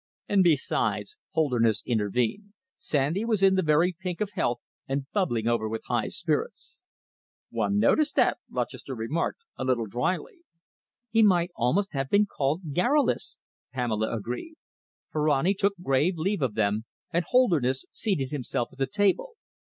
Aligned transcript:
"And 0.27 0.43
besides," 0.43 1.15
Holderness 1.33 1.83
intervened, 1.85 2.53
"Sandy 2.79 3.23
was 3.23 3.43
in 3.43 3.53
the 3.53 3.61
very 3.61 3.93
pink 3.93 4.19
of 4.19 4.31
health, 4.31 4.57
and 4.87 5.05
bubbling 5.13 5.47
over 5.47 5.69
with 5.69 5.83
high 5.89 6.07
spirits." 6.07 6.79
"One 7.51 7.77
noticed 7.77 8.15
that," 8.15 8.39
Lutchester 8.49 8.95
remarked, 8.95 9.45
a 9.59 9.63
little 9.63 9.85
drily. 9.85 10.39
"He 11.11 11.21
might 11.21 11.51
almost 11.55 11.93
have 11.93 12.09
been 12.09 12.25
called 12.25 12.73
garrulous," 12.73 13.37
Pamela 13.73 14.11
agreed. 14.17 14.55
Ferrani 15.11 15.53
took 15.53 15.75
grave 15.79 16.15
leave 16.17 16.41
of 16.41 16.55
them, 16.55 16.85
and 17.13 17.23
Holderness 17.23 17.85
seated 17.91 18.31
himself 18.31 18.69
at 18.71 18.79
the 18.79 18.87
table. 18.87 19.33